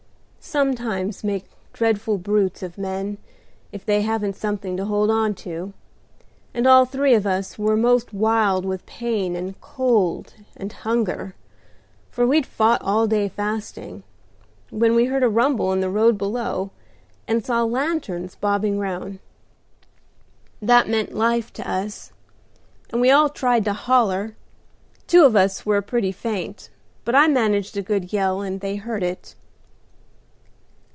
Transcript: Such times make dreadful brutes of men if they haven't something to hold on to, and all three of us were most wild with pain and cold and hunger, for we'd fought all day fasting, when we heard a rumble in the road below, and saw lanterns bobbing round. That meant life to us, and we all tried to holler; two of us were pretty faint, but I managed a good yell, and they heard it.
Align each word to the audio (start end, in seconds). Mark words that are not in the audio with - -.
Such 0.43 0.75
times 0.75 1.23
make 1.23 1.45
dreadful 1.71 2.17
brutes 2.17 2.61
of 2.63 2.77
men 2.77 3.19
if 3.71 3.85
they 3.85 4.01
haven't 4.01 4.35
something 4.35 4.75
to 4.75 4.83
hold 4.85 5.09
on 5.11 5.33
to, 5.35 5.71
and 6.53 6.65
all 6.67 6.83
three 6.83 7.13
of 7.13 7.25
us 7.27 7.57
were 7.59 7.77
most 7.77 8.11
wild 8.11 8.65
with 8.65 8.85
pain 8.87 9.35
and 9.37 9.61
cold 9.61 10.33
and 10.57 10.73
hunger, 10.73 11.35
for 12.09 12.25
we'd 12.27 12.47
fought 12.47 12.81
all 12.81 13.05
day 13.07 13.29
fasting, 13.29 14.03
when 14.71 14.93
we 14.95 15.05
heard 15.05 15.23
a 15.23 15.29
rumble 15.29 15.71
in 15.71 15.79
the 15.79 15.91
road 15.91 16.17
below, 16.17 16.71
and 17.27 17.45
saw 17.45 17.63
lanterns 17.63 18.35
bobbing 18.35 18.77
round. 18.79 19.19
That 20.59 20.89
meant 20.89 21.13
life 21.13 21.53
to 21.53 21.69
us, 21.71 22.11
and 22.89 22.99
we 22.99 23.09
all 23.11 23.29
tried 23.29 23.63
to 23.65 23.73
holler; 23.73 24.35
two 25.07 25.23
of 25.23 25.35
us 25.35 25.65
were 25.67 25.83
pretty 25.83 26.11
faint, 26.11 26.71
but 27.05 27.15
I 27.15 27.27
managed 27.27 27.77
a 27.77 27.81
good 27.83 28.11
yell, 28.11 28.41
and 28.41 28.59
they 28.59 28.75
heard 28.75 29.03
it. 29.03 29.35